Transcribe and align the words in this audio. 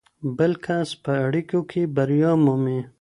بل 0.37 0.51
کس 0.65 0.89
په 1.03 1.11
اړیکو 1.25 1.59
کې 1.71 1.81
بریا 1.95 2.31
مومي. 2.43 2.79